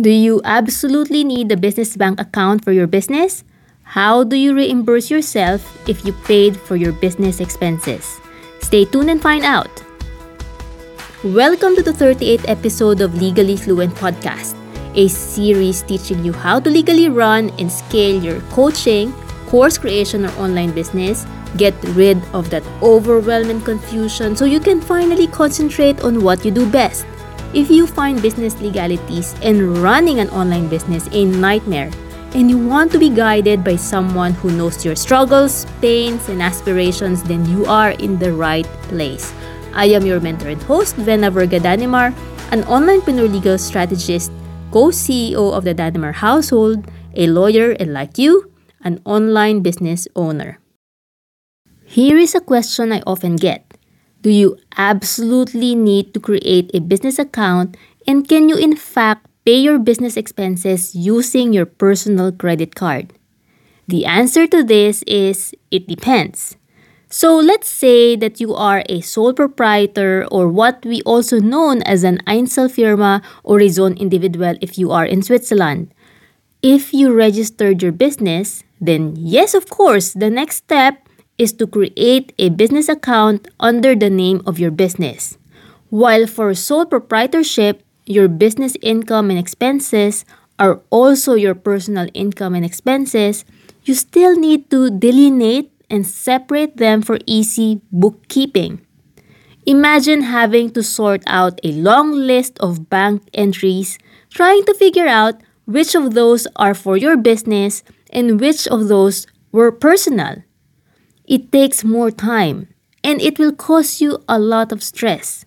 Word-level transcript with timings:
Do 0.00 0.08
you 0.08 0.40
absolutely 0.44 1.24
need 1.24 1.52
a 1.52 1.58
business 1.58 1.94
bank 1.94 2.20
account 2.20 2.64
for 2.64 2.72
your 2.72 2.86
business? 2.86 3.44
How 3.82 4.24
do 4.24 4.34
you 4.34 4.54
reimburse 4.54 5.10
yourself 5.10 5.60
if 5.86 6.06
you 6.06 6.14
paid 6.24 6.56
for 6.56 6.74
your 6.74 6.92
business 6.92 7.38
expenses? 7.38 8.18
Stay 8.62 8.86
tuned 8.86 9.10
and 9.10 9.20
find 9.20 9.44
out. 9.44 9.68
Welcome 11.22 11.76
to 11.76 11.82
the 11.82 11.92
38th 11.92 12.48
episode 12.48 13.02
of 13.02 13.20
Legally 13.20 13.58
Fluent 13.58 13.92
Podcast, 13.94 14.56
a 14.94 15.06
series 15.08 15.82
teaching 15.82 16.24
you 16.24 16.32
how 16.32 16.60
to 16.60 16.70
legally 16.70 17.10
run 17.10 17.50
and 17.58 17.70
scale 17.70 18.24
your 18.24 18.40
coaching, 18.56 19.12
course 19.48 19.76
creation, 19.76 20.24
or 20.24 20.32
online 20.40 20.72
business. 20.72 21.26
Get 21.58 21.74
rid 21.92 22.16
of 22.32 22.48
that 22.48 22.64
overwhelming 22.80 23.60
confusion 23.60 24.34
so 24.34 24.46
you 24.46 24.60
can 24.60 24.80
finally 24.80 25.26
concentrate 25.26 26.00
on 26.00 26.22
what 26.22 26.42
you 26.42 26.52
do 26.52 26.64
best. 26.70 27.04
If 27.52 27.68
you 27.68 27.86
find 27.86 28.22
business 28.22 28.54
legalities 28.62 29.34
and 29.42 29.82
running 29.82 30.20
an 30.20 30.30
online 30.30 30.68
business 30.68 31.08
a 31.10 31.24
nightmare, 31.24 31.90
and 32.34 32.48
you 32.48 32.54
want 32.54 32.92
to 32.92 32.98
be 32.98 33.10
guided 33.10 33.64
by 33.64 33.74
someone 33.74 34.34
who 34.38 34.52
knows 34.52 34.84
your 34.84 34.94
struggles, 34.94 35.66
pains, 35.82 36.28
and 36.28 36.40
aspirations, 36.40 37.24
then 37.24 37.44
you 37.50 37.66
are 37.66 37.90
in 37.98 38.20
the 38.20 38.32
right 38.32 38.66
place. 38.86 39.34
I 39.74 39.86
am 39.86 40.06
your 40.06 40.20
mentor 40.20 40.50
and 40.50 40.62
host, 40.62 40.94
Vena 40.94 41.28
Verga 41.28 41.58
Danemar, 41.58 42.14
an 42.52 42.62
onlinepreneur 42.70 43.26
legal 43.26 43.58
strategist, 43.58 44.30
co-CEO 44.70 45.50
of 45.50 45.64
the 45.64 45.74
Danemar 45.74 46.14
household, 46.14 46.86
a 47.16 47.26
lawyer, 47.26 47.72
and 47.72 47.92
like 47.92 48.16
you, 48.16 48.52
an 48.84 49.02
online 49.04 49.60
business 49.60 50.06
owner. 50.14 50.60
Here 51.84 52.16
is 52.16 52.36
a 52.36 52.40
question 52.40 52.92
I 52.92 53.02
often 53.08 53.34
get. 53.34 53.69
Do 54.22 54.30
you 54.30 54.58
absolutely 54.76 55.74
need 55.74 56.12
to 56.14 56.20
create 56.20 56.70
a 56.74 56.80
business 56.80 57.18
account 57.18 57.76
and 58.06 58.28
can 58.28 58.48
you 58.48 58.56
in 58.56 58.76
fact 58.76 59.26
pay 59.44 59.56
your 59.56 59.78
business 59.78 60.16
expenses 60.16 60.94
using 60.94 61.52
your 61.52 61.66
personal 61.66 62.32
credit 62.32 62.74
card? 62.74 63.12
The 63.88 64.04
answer 64.06 64.46
to 64.46 64.62
this 64.62 65.02
is 65.06 65.54
it 65.70 65.88
depends. 65.88 66.56
So 67.10 67.34
let's 67.34 67.66
say 67.66 68.14
that 68.14 68.40
you 68.40 68.54
are 68.54 68.84
a 68.88 69.00
sole 69.00 69.34
proprietor 69.34 70.28
or 70.30 70.48
what 70.48 70.86
we 70.86 71.02
also 71.02 71.40
known 71.40 71.82
as 71.82 72.04
an 72.04 72.18
Einzelfirma 72.26 73.20
or 73.42 73.60
a 73.60 73.68
zone 73.68 73.94
individual 73.98 74.54
if 74.60 74.78
you 74.78 74.92
are 74.92 75.04
in 75.04 75.22
Switzerland. 75.22 75.90
If 76.62 76.94
you 76.94 77.12
registered 77.12 77.82
your 77.82 77.90
business, 77.90 78.62
then 78.80 79.16
yes, 79.18 79.54
of 79.54 79.68
course, 79.68 80.12
the 80.12 80.30
next 80.30 80.62
step 80.62 81.08
is 81.40 81.56
to 81.56 81.66
create 81.66 82.36
a 82.36 82.52
business 82.52 82.86
account 82.86 83.48
under 83.58 83.96
the 83.96 84.12
name 84.12 84.44
of 84.44 84.60
your 84.60 84.70
business. 84.70 85.38
While 85.88 86.28
for 86.28 86.52
sole 86.52 86.84
proprietorship, 86.84 87.82
your 88.04 88.28
business 88.28 88.76
income 88.82 89.30
and 89.30 89.38
expenses 89.38 90.26
are 90.58 90.84
also 90.90 91.32
your 91.32 91.54
personal 91.54 92.08
income 92.12 92.54
and 92.54 92.64
expenses, 92.64 93.46
you 93.84 93.94
still 93.94 94.36
need 94.36 94.68
to 94.68 94.90
delineate 94.92 95.72
and 95.88 96.06
separate 96.06 96.76
them 96.76 97.00
for 97.00 97.16
easy 97.24 97.80
bookkeeping. 97.90 98.84
Imagine 99.64 100.22
having 100.22 100.68
to 100.76 100.82
sort 100.82 101.22
out 101.26 101.58
a 101.64 101.72
long 101.72 102.12
list 102.12 102.58
of 102.60 102.90
bank 102.90 103.24
entries, 103.32 103.98
trying 104.28 104.64
to 104.64 104.74
figure 104.74 105.08
out 105.08 105.40
which 105.64 105.94
of 105.94 106.12
those 106.12 106.46
are 106.56 106.74
for 106.74 106.98
your 106.98 107.16
business 107.16 107.82
and 108.12 108.40
which 108.40 108.68
of 108.68 108.88
those 108.88 109.26
were 109.52 109.72
personal. 109.72 110.44
It 111.30 111.52
takes 111.52 111.84
more 111.84 112.10
time 112.10 112.68
and 113.02 113.22
it 113.22 113.38
will 113.38 113.52
cause 113.52 114.02
you 114.02 114.18
a 114.28 114.38
lot 114.38 114.72
of 114.72 114.82
stress. 114.82 115.46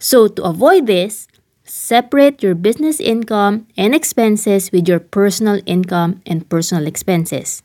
So, 0.00 0.28
to 0.28 0.42
avoid 0.44 0.86
this, 0.86 1.28
separate 1.64 2.42
your 2.42 2.54
business 2.56 3.00
income 3.00 3.66
and 3.76 3.94
expenses 3.94 4.72
with 4.72 4.88
your 4.88 5.00
personal 5.00 5.60
income 5.66 6.22
and 6.26 6.48
personal 6.48 6.86
expenses. 6.86 7.62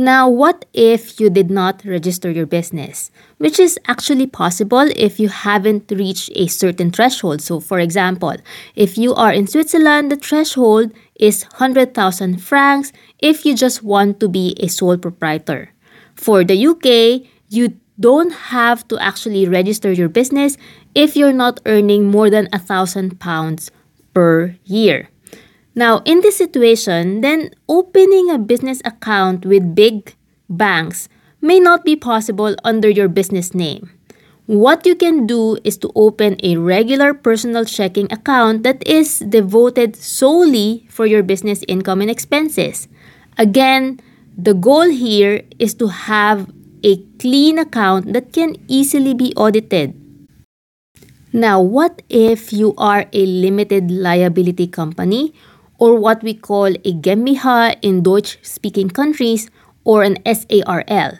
Now, 0.00 0.30
what 0.30 0.64
if 0.72 1.20
you 1.20 1.28
did 1.28 1.50
not 1.50 1.84
register 1.84 2.30
your 2.30 2.46
business? 2.46 3.10
Which 3.36 3.60
is 3.60 3.78
actually 3.86 4.26
possible 4.26 4.88
if 4.96 5.20
you 5.20 5.28
haven't 5.28 5.92
reached 5.92 6.30
a 6.34 6.46
certain 6.46 6.90
threshold. 6.90 7.42
So, 7.42 7.60
for 7.60 7.78
example, 7.78 8.34
if 8.74 8.96
you 8.96 9.12
are 9.12 9.30
in 9.30 9.46
Switzerland, 9.46 10.10
the 10.10 10.16
threshold 10.16 10.94
is 11.16 11.42
100,000 11.60 12.40
francs 12.40 12.92
if 13.18 13.44
you 13.44 13.54
just 13.54 13.82
want 13.82 14.20
to 14.20 14.28
be 14.30 14.56
a 14.58 14.68
sole 14.68 14.96
proprietor. 14.96 15.68
For 16.16 16.44
the 16.44 16.56
UK, 16.56 17.28
you 17.50 17.76
don't 18.00 18.32
have 18.56 18.88
to 18.88 18.98
actually 19.04 19.46
register 19.46 19.92
your 19.92 20.08
business 20.08 20.56
if 20.94 21.14
you're 21.14 21.36
not 21.36 21.60
earning 21.66 22.10
more 22.10 22.30
than 22.30 22.48
a 22.54 22.58
thousand 22.58 23.20
pounds 23.20 23.70
per 24.14 24.56
year. 24.64 25.09
Now, 25.80 26.04
in 26.04 26.20
this 26.20 26.36
situation, 26.36 27.24
then 27.24 27.56
opening 27.64 28.28
a 28.28 28.36
business 28.36 28.84
account 28.84 29.48
with 29.48 29.72
big 29.72 30.12
banks 30.44 31.08
may 31.40 31.56
not 31.56 31.88
be 31.88 31.96
possible 31.96 32.52
under 32.68 32.92
your 32.92 33.08
business 33.08 33.56
name. 33.56 33.88
What 34.44 34.84
you 34.84 34.92
can 34.92 35.24
do 35.24 35.56
is 35.64 35.80
to 35.80 35.88
open 35.96 36.36
a 36.44 36.60
regular 36.60 37.14
personal 37.14 37.64
checking 37.64 38.12
account 38.12 38.60
that 38.60 38.84
is 38.86 39.24
devoted 39.24 39.96
solely 39.96 40.84
for 40.92 41.06
your 41.06 41.22
business 41.22 41.64
income 41.64 42.02
and 42.04 42.10
expenses. 42.10 42.84
Again, 43.38 44.04
the 44.36 44.52
goal 44.52 44.92
here 44.92 45.48
is 45.56 45.72
to 45.80 45.88
have 45.88 46.52
a 46.84 47.00
clean 47.16 47.56
account 47.56 48.12
that 48.12 48.34
can 48.36 48.60
easily 48.68 49.14
be 49.14 49.32
audited. 49.32 49.96
Now, 51.32 51.62
what 51.62 52.02
if 52.10 52.52
you 52.52 52.74
are 52.76 53.06
a 53.14 53.24
limited 53.24 53.88
liability 53.90 54.66
company 54.66 55.32
or 55.80 55.98
what 55.98 56.22
we 56.22 56.34
call 56.34 56.66
a 56.66 56.92
GmbH 56.92 57.80
in 57.82 58.02
Deutsch 58.02 58.38
speaking 58.42 58.90
countries 58.90 59.50
or 59.82 60.04
an 60.04 60.18
SARL, 60.28 61.18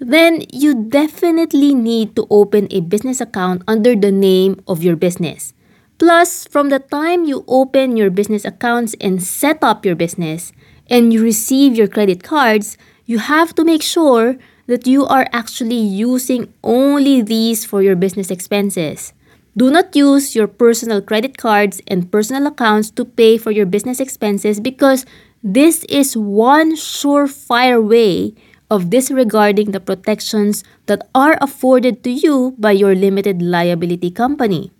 then 0.00 0.42
you 0.52 0.74
definitely 0.74 1.72
need 1.74 2.16
to 2.16 2.26
open 2.28 2.66
a 2.70 2.80
business 2.80 3.20
account 3.20 3.62
under 3.68 3.94
the 3.94 4.10
name 4.10 4.60
of 4.66 4.82
your 4.82 4.96
business. 4.96 5.54
Plus, 5.98 6.48
from 6.48 6.68
the 6.68 6.80
time 6.80 7.24
you 7.24 7.44
open 7.46 7.96
your 7.96 8.10
business 8.10 8.44
accounts 8.44 8.96
and 9.00 9.22
set 9.22 9.62
up 9.62 9.86
your 9.86 9.94
business 9.94 10.52
and 10.90 11.12
you 11.12 11.22
receive 11.22 11.76
your 11.76 11.86
credit 11.86 12.24
cards, 12.24 12.76
you 13.06 13.18
have 13.18 13.54
to 13.54 13.64
make 13.64 13.82
sure 13.82 14.36
that 14.66 14.86
you 14.86 15.06
are 15.06 15.28
actually 15.32 15.78
using 15.78 16.52
only 16.64 17.22
these 17.22 17.64
for 17.64 17.82
your 17.82 17.94
business 17.94 18.30
expenses. 18.30 19.12
Do 19.56 19.70
not 19.70 19.94
use 19.94 20.34
your 20.34 20.48
personal 20.48 21.02
credit 21.02 21.36
cards 21.36 21.80
and 21.86 22.10
personal 22.10 22.46
accounts 22.46 22.90
to 22.92 23.04
pay 23.04 23.36
for 23.36 23.50
your 23.50 23.66
business 23.66 24.00
expenses 24.00 24.60
because 24.60 25.04
this 25.42 25.84
is 25.84 26.16
one 26.16 26.74
surefire 26.76 27.82
way 27.82 28.34
of 28.70 28.88
disregarding 28.88 29.72
the 29.72 29.80
protections 29.80 30.64
that 30.86 31.04
are 31.14 31.36
afforded 31.42 32.02
to 32.04 32.10
you 32.10 32.56
by 32.58 32.72
your 32.72 32.94
limited 32.94 33.42
liability 33.42 34.10
company. 34.10 34.72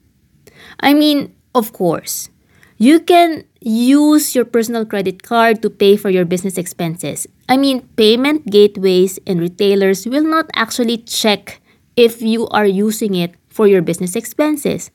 I 0.81 0.95
mean, 0.95 1.35
of 1.55 1.75
course, 1.75 2.31
you 2.79 3.01
can 3.01 3.45
use 3.61 4.35
your 4.35 4.47
personal 4.47 4.87
credit 4.87 5.23
card 5.23 5.61
to 5.61 5.69
pay 5.69 5.97
for 5.97 6.09
your 6.09 6.25
business 6.25 6.57
expenses. 6.57 7.27
I 7.49 7.59
mean, 7.59 7.83
payment 8.01 8.49
gateways 8.49 9.19
and 9.27 9.39
retailers 9.39 10.07
will 10.07 10.25
not 10.25 10.49
actually 10.57 10.97
check 10.97 11.61
if 11.95 12.23
you 12.23 12.49
are 12.49 12.67
using 12.67 13.15
it 13.15 13.37
for 13.53 13.67
your 13.67 13.83
business 13.83 14.17
expenses. 14.17 14.91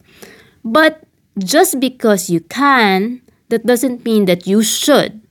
But 0.64 1.04
just 1.38 1.80
because 1.80 2.30
you 2.30 2.42
can, 2.42 3.22
that 3.50 3.66
doesn't 3.66 4.04
mean 4.04 4.26
that 4.26 4.48
you 4.48 4.64
should. 4.64 5.22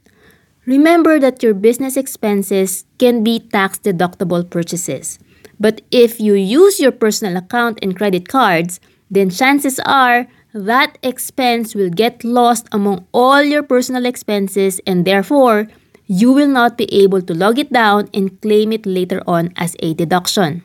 Remember 0.64 1.18
that 1.18 1.42
your 1.42 1.54
business 1.54 1.96
expenses 1.96 2.84
can 2.98 3.22
be 3.22 3.40
tax 3.40 3.78
deductible 3.78 4.48
purchases. 4.48 5.18
But 5.60 5.82
if 5.90 6.20
you 6.20 6.34
use 6.34 6.80
your 6.80 6.92
personal 6.92 7.36
account 7.36 7.78
and 7.82 7.96
credit 7.96 8.28
cards, 8.28 8.80
then 9.10 9.30
chances 9.30 9.78
are 9.80 10.26
that 10.52 10.98
expense 11.02 11.74
will 11.74 11.90
get 11.90 12.24
lost 12.24 12.66
among 12.72 13.06
all 13.12 13.42
your 13.42 13.62
personal 13.62 14.06
expenses 14.06 14.80
and 14.86 15.04
therefore 15.04 15.68
you 16.06 16.32
will 16.32 16.48
not 16.48 16.78
be 16.78 16.92
able 16.92 17.20
to 17.20 17.34
log 17.34 17.58
it 17.58 17.72
down 17.72 18.08
and 18.14 18.40
claim 18.40 18.72
it 18.72 18.86
later 18.86 19.22
on 19.26 19.52
as 19.56 19.76
a 19.80 19.94
deduction. 19.94 20.62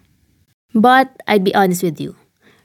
But 0.73 1.21
I'd 1.27 1.43
be 1.43 1.53
honest 1.53 1.83
with 1.83 1.99
you. 1.99 2.15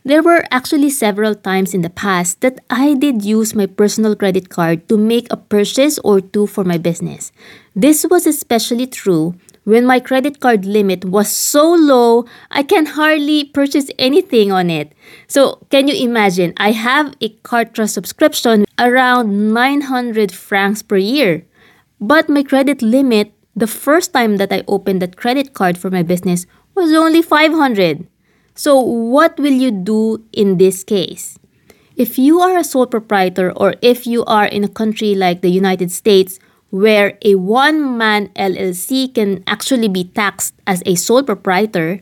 There 0.07 0.23
were 0.23 0.47
actually 0.53 0.91
several 0.91 1.35
times 1.35 1.75
in 1.75 1.83
the 1.83 1.91
past 1.91 2.41
that 2.41 2.61
I 2.71 2.95
did 2.95 3.25
use 3.25 3.57
my 3.57 3.67
personal 3.67 4.15
credit 4.15 4.51
card 4.51 4.89
to 4.89 4.97
make 4.97 5.27
a 5.33 5.37
purchase 5.37 5.99
or 6.05 6.21
two 6.21 6.47
for 6.47 6.63
my 6.63 6.79
business. 6.79 7.33
This 7.75 8.07
was 8.09 8.25
especially 8.25 8.87
true 8.87 9.35
when 9.65 9.85
my 9.85 9.99
credit 9.99 10.39
card 10.39 10.65
limit 10.65 11.05
was 11.05 11.29
so 11.29 11.75
low 11.75 12.25
I 12.53 12.63
can 12.63 12.87
hardly 12.87 13.51
purchase 13.51 13.91
anything 13.99 14.53
on 14.53 14.71
it. 14.71 14.93
So, 15.27 15.67
can 15.71 15.89
you 15.89 15.97
imagine? 15.99 16.55
I 16.57 16.71
have 16.71 17.17
a 17.21 17.31
Kartra 17.43 17.91
subscription 17.91 18.65
around 18.79 19.53
900 19.53 20.31
francs 20.31 20.83
per 20.83 20.99
year. 20.99 21.43
But 22.01 22.29
my 22.29 22.45
credit 22.45 22.81
limit 22.81 23.33
the 23.57 23.67
first 23.67 24.13
time 24.13 24.37
that 24.37 24.53
I 24.53 24.63
opened 24.69 25.03
that 25.03 25.17
credit 25.17 25.53
card 25.53 25.77
for 25.77 25.91
my 25.91 26.05
business 26.05 26.47
was 26.77 26.93
only 26.93 27.23
500. 27.23 28.07
So, 28.57 28.81
what 28.81 29.37
will 29.37 29.53
you 29.53 29.71
do 29.71 30.25
in 30.33 30.57
this 30.57 30.83
case? 30.83 31.39
If 31.95 32.19
you 32.19 32.41
are 32.41 32.57
a 32.57 32.65
sole 32.65 32.87
proprietor 32.87 33.53
or 33.53 33.75
if 33.83 34.07
you 34.07 34.25
are 34.25 34.47
in 34.47 34.65
a 34.65 34.73
country 34.73 35.15
like 35.15 35.43
the 35.43 35.53
United 35.53 35.93
States 35.93 36.41
where 36.71 37.19
a 37.21 37.37
one 37.37 37.97
man 37.97 38.29
LLC 38.33 39.13
can 39.15 39.45
actually 39.47 39.89
be 39.89 40.05
taxed 40.05 40.55
as 40.67 40.83
a 40.87 40.97
sole 40.97 41.23
proprietor, 41.23 42.01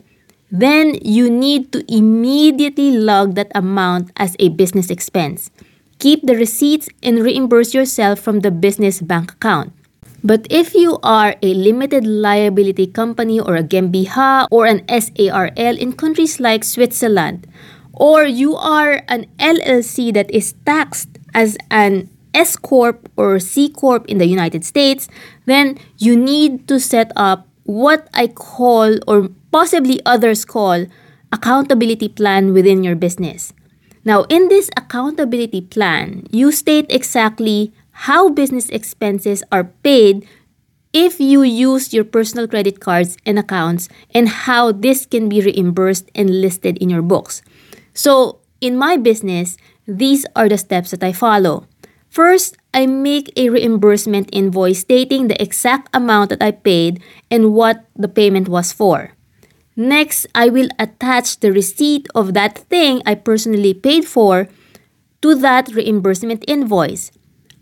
then 0.49 0.95
you 1.03 1.29
need 1.29 1.71
to 1.73 1.83
immediately 1.91 2.91
log 2.91 3.35
that 3.35 3.51
amount 3.53 4.11
as 4.15 4.35
a 4.39 4.47
business 4.49 4.89
expense. 4.89 5.51
Keep 5.99 6.23
the 6.23 6.35
receipts 6.35 6.87
and 7.03 7.19
reimburse 7.19 7.73
yourself 7.73 8.19
from 8.19 8.39
the 8.39 8.51
business 8.51 9.01
bank 9.01 9.33
account. 9.33 9.73
But 10.25 10.47
if 10.49 10.73
you 10.73 10.97
are 11.03 11.35
a 11.45 11.53
limited 11.53 12.01
liability 12.01 12.87
company 12.87 13.39
or 13.39 13.55
a 13.55 13.61
GmbH 13.61 14.47
or 14.49 14.65
an 14.65 14.81
SARL 14.89 15.77
in 15.77 15.93
countries 15.93 16.39
like 16.39 16.63
Switzerland, 16.63 17.45
or 17.93 18.25
you 18.25 18.55
are 18.57 19.05
an 19.07 19.29
LLC 19.37 20.11
that 20.17 20.31
is 20.33 20.57
taxed 20.65 21.21
as 21.35 21.57
an 21.69 22.09
S 22.33 22.57
Corp 22.57 23.07
or 23.15 23.37
C 23.37 23.69
Corp 23.69 24.09
in 24.09 24.17
the 24.17 24.25
United 24.25 24.65
States, 24.65 25.07
then 25.45 25.77
you 25.99 26.17
need 26.17 26.67
to 26.69 26.79
set 26.79 27.11
up 27.15 27.47
what 27.69 28.09
I 28.11 28.25
call 28.25 28.97
or 29.07 29.29
possibly 29.51 30.01
others 30.07 30.43
call 30.43 30.87
accountability 31.31 32.09
plan 32.09 32.51
within 32.51 32.83
your 32.83 32.95
business. 32.95 33.53
Now, 34.03 34.23
in 34.29 34.49
this 34.49 34.69
accountability 34.75 35.61
plan, 35.61 36.25
you 36.31 36.51
state 36.51 36.85
exactly 36.89 37.73
how 37.95 38.29
business 38.29 38.69
expenses 38.69 39.43
are 39.51 39.71
paid 39.83 40.27
if 40.91 41.19
you 41.19 41.43
use 41.43 41.93
your 41.93 42.03
personal 42.03 42.47
credit 42.47 42.79
cards 42.79 43.17
and 43.25 43.39
accounts 43.39 43.87
and 44.13 44.47
how 44.47 44.71
this 44.71 45.05
can 45.05 45.27
be 45.27 45.41
reimbursed 45.41 46.11
and 46.15 46.41
listed 46.41 46.77
in 46.79 46.89
your 46.89 47.01
books. 47.01 47.41
So, 47.93 48.39
in 48.59 48.77
my 48.77 48.97
business, 48.97 49.57
these 49.87 50.25
are 50.35 50.49
the 50.49 50.57
steps 50.57 50.91
that 50.91 51.03
I 51.03 51.11
follow. 51.11 51.67
First, 52.09 52.57
I 52.73 52.85
make 52.85 53.31
a 53.35 53.49
reimbursement 53.49 54.29
invoice 54.31 54.79
stating 54.79 55.27
the 55.27 55.41
exact 55.41 55.89
amount 55.93 56.29
that 56.29 56.43
I 56.43 56.51
paid 56.51 57.01
and 57.31 57.53
what 57.53 57.85
the 57.95 58.07
payment 58.07 58.47
was 58.47 58.71
for. 58.71 59.11
Next, 59.75 60.25
I 60.33 60.47
will 60.47 60.69
attach 60.79 61.39
the 61.39 61.51
receipt 61.51 62.07
of 62.15 62.33
that 62.33 62.57
thing 62.57 63.01
I 63.05 63.15
personally 63.15 63.73
paid 63.73 64.05
for 64.05 64.47
to 65.21 65.35
that 65.35 65.67
reimbursement 65.75 66.45
invoice. 66.47 67.11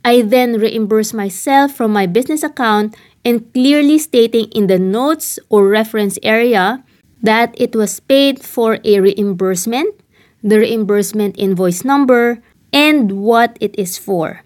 I 0.04 0.22
then 0.22 0.60
reimburse 0.60 1.14
myself 1.14 1.74
from 1.74 1.94
my 1.94 2.06
business 2.06 2.44
account 2.44 2.96
and 3.24 3.52
clearly 3.54 3.98
stating 3.98 4.52
in 4.52 4.68
the 4.68 4.80
notes 4.80 5.40
or 5.50 5.68
reference 5.68 6.20
area 6.22 6.84
that 7.22 7.56
it 7.56 7.76
was 7.76 8.02
paid 8.02 8.44
for 8.44 8.80
a 8.84 9.00
reimbursement, 9.00 9.96
the 10.44 10.60
reimbursement 10.60 11.40
invoice 11.40 11.86
number, 11.86 12.44
and 12.74 13.24
what 13.24 13.58
it 13.62 13.74
is 13.80 13.98
for. 13.98 14.44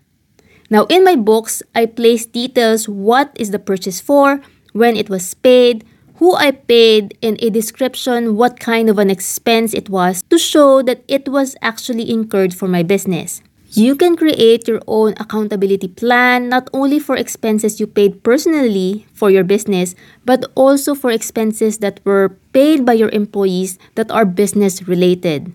Now, 0.70 0.86
in 0.86 1.04
my 1.04 1.16
books, 1.16 1.64
I 1.74 1.88
place 1.88 2.26
details 2.26 2.88
what 2.88 3.32
is 3.40 3.52
the 3.52 3.60
purchase 3.60 4.00
for, 4.00 4.42
when 4.74 4.96
it 4.96 5.10
was 5.10 5.34
paid, 5.34 5.86
who 6.16 6.36
I 6.36 6.52
paid, 6.52 7.18
and 7.24 7.42
a 7.42 7.50
description 7.50 8.36
what 8.36 8.60
kind 8.60 8.90
of 8.90 9.00
an 9.00 9.10
expense 9.10 9.74
it 9.74 9.90
was 9.90 10.22
to 10.30 10.38
show 10.38 10.84
that 10.84 11.04
it 11.08 11.30
was 11.30 11.56
actually 11.62 12.12
incurred 12.12 12.54
for 12.54 12.68
my 12.68 12.84
business. 12.84 13.42
You 13.72 13.96
can 13.96 14.16
create 14.16 14.68
your 14.68 14.80
own 14.88 15.14
accountability 15.20 15.90
plan 15.90 16.48
not 16.48 16.70
only 16.72 17.00
for 17.00 17.18
expenses 17.18 17.80
you 17.80 17.88
paid 17.88 18.24
personally 18.24 19.06
for 19.14 19.30
your 19.30 19.44
business, 19.44 19.94
but 20.24 20.46
also 20.56 20.96
for 20.96 21.12
expenses 21.12 21.80
that 21.80 22.00
were 22.06 22.30
paid 22.54 22.86
by 22.86 22.94
your 22.94 23.10
employees 23.10 23.78
that 23.96 24.10
are 24.10 24.24
business 24.24 24.88
related. 24.88 25.52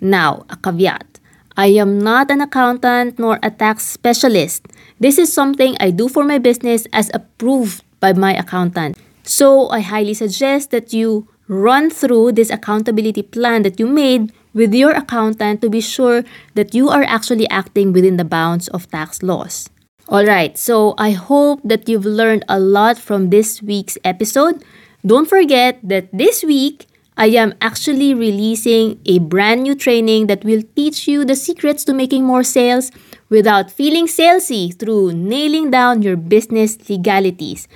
Now, 0.00 0.44
a 0.50 0.56
caveat. 0.56 1.20
I 1.56 1.78
am 1.78 2.00
not 2.00 2.30
an 2.30 2.40
accountant 2.40 3.18
nor 3.18 3.38
a 3.42 3.50
tax 3.50 3.86
specialist. 3.86 4.66
This 4.98 5.16
is 5.16 5.32
something 5.32 5.76
I 5.78 5.90
do 5.90 6.08
for 6.08 6.24
my 6.24 6.38
business 6.38 6.86
as 6.92 7.10
approved 7.14 7.84
by 8.00 8.12
my 8.12 8.34
accountant. 8.34 8.98
So, 9.22 9.70
I 9.70 9.80
highly 9.80 10.14
suggest 10.14 10.72
that 10.72 10.92
you 10.92 11.28
run 11.46 11.90
through 11.90 12.32
this 12.32 12.50
accountability 12.50 13.22
plan 13.22 13.62
that 13.62 13.78
you 13.78 13.86
made 13.86 14.32
with 14.54 14.72
your 14.72 14.92
accountant 14.92 15.60
to 15.60 15.68
be 15.68 15.80
sure 15.80 16.24
that 16.54 16.74
you 16.74 16.88
are 16.88 17.02
actually 17.02 17.48
acting 17.50 17.92
within 17.92 18.16
the 18.16 18.24
bounds 18.24 18.68
of 18.68 18.88
tax 18.90 19.22
laws. 19.22 19.68
Alright, 20.08 20.56
so 20.56 20.94
I 20.96 21.12
hope 21.12 21.60
that 21.64 21.88
you've 21.88 22.06
learned 22.06 22.44
a 22.48 22.60
lot 22.60 22.98
from 22.98 23.30
this 23.30 23.62
week's 23.62 23.98
episode. 24.04 24.62
Don't 25.04 25.28
forget 25.28 25.80
that 25.82 26.08
this 26.12 26.44
week, 26.44 26.86
I 27.16 27.26
am 27.28 27.54
actually 27.60 28.12
releasing 28.12 29.00
a 29.06 29.18
brand 29.20 29.62
new 29.62 29.74
training 29.74 30.26
that 30.26 30.44
will 30.44 30.62
teach 30.74 31.06
you 31.06 31.24
the 31.24 31.36
secrets 31.36 31.84
to 31.84 31.94
making 31.94 32.24
more 32.24 32.42
sales 32.42 32.90
without 33.28 33.70
feeling 33.70 34.06
salesy 34.06 34.76
through 34.76 35.12
nailing 35.12 35.70
down 35.70 36.02
your 36.02 36.16
business 36.16 36.76
legalities. 36.88 37.68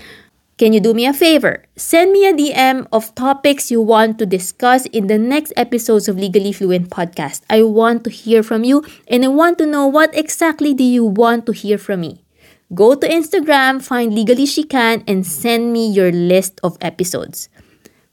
Can 0.58 0.72
you 0.72 0.80
do 0.80 0.92
me 0.92 1.06
a 1.06 1.14
favor? 1.14 1.62
Send 1.76 2.10
me 2.10 2.26
a 2.26 2.34
DM 2.34 2.88
of 2.90 3.14
topics 3.14 3.70
you 3.70 3.80
want 3.80 4.18
to 4.18 4.26
discuss 4.26 4.86
in 4.86 5.06
the 5.06 5.16
next 5.16 5.52
episodes 5.56 6.08
of 6.08 6.18
Legally 6.18 6.50
Fluent 6.50 6.90
podcast. 6.90 7.42
I 7.48 7.62
want 7.62 8.02
to 8.02 8.10
hear 8.10 8.42
from 8.42 8.64
you 8.64 8.82
and 9.06 9.24
I 9.24 9.28
want 9.28 9.58
to 9.58 9.66
know 9.66 9.86
what 9.86 10.10
exactly 10.18 10.74
do 10.74 10.82
you 10.82 11.04
want 11.04 11.46
to 11.46 11.52
hear 11.52 11.78
from 11.78 12.00
me. 12.00 12.24
Go 12.74 12.96
to 12.96 13.06
Instagram, 13.06 13.80
find 13.80 14.12
Legally 14.12 14.46
She 14.46 14.64
Can, 14.64 15.04
and 15.06 15.24
send 15.24 15.72
me 15.72 15.86
your 15.86 16.10
list 16.10 16.58
of 16.64 16.76
episodes. 16.80 17.48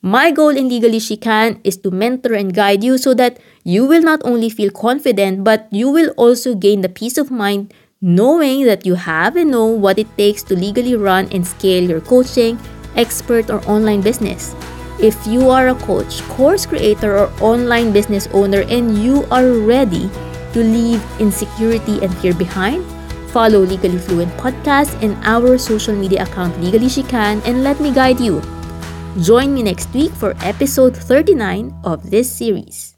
My 0.03 0.29
goal 0.29 0.53
in 0.53 0.69
Legally 0.69 0.99
She 0.99 1.17
Can 1.17 1.59
is 1.63 1.77
to 1.77 1.89
mentor 1.89 2.35
and 2.35 2.53
guide 2.53 2.83
you 2.83 2.99
so 2.99 3.15
that 3.15 3.39
you 3.63 3.85
will 3.87 4.03
not 4.03 4.21
only 4.23 4.51
feel 4.51 4.69
confident, 4.69 5.43
but 5.43 5.67
you 5.71 5.89
will 5.89 6.13
also 6.13 6.53
gain 6.53 6.81
the 6.81 6.93
peace 6.93 7.17
of 7.17 7.31
mind 7.31 7.73
knowing 8.01 8.65
that 8.65 8.85
you 8.85 8.95
have 8.95 9.35
and 9.35 9.51
know 9.51 9.65
what 9.65 9.97
it 9.97 10.07
takes 10.17 10.43
to 10.43 10.55
legally 10.55 10.95
run 10.95 11.27
and 11.31 11.45
scale 11.45 11.83
your 11.83 12.01
coaching, 12.01 12.59
expert, 12.95 13.49
or 13.49 13.63
online 13.69 14.01
business. 14.01 14.55
If 14.99 15.15
you 15.27 15.49
are 15.49 15.69
a 15.69 15.75
coach, 15.75 16.21
course 16.29 16.65
creator, 16.65 17.17
or 17.17 17.31
online 17.41 17.91
business 17.91 18.27
owner 18.31 18.63
and 18.69 18.97
you 18.97 19.25
are 19.31 19.51
ready 19.51 20.09
to 20.53 20.63
leave 20.63 21.03
insecurity 21.19 21.99
and 22.03 22.15
fear 22.19 22.33
behind, 22.33 22.85
follow 23.31 23.59
Legally 23.59 23.97
Fluent 23.97 24.31
Podcast 24.39 24.95
and 25.03 25.19
our 25.27 25.57
social 25.57 25.95
media 25.95 26.23
account 26.23 26.55
Legally 26.63 26.87
She 26.87 27.03
Can 27.03 27.41
and 27.43 27.63
let 27.63 27.79
me 27.81 27.91
guide 27.91 28.19
you. 28.19 28.41
Join 29.21 29.53
me 29.53 29.63
next 29.63 29.93
week 29.93 30.11
for 30.11 30.35
episode 30.39 30.95
39 30.95 31.75
of 31.83 32.09
this 32.09 32.31
series. 32.31 32.94